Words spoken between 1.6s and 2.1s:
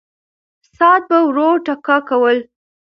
ټکا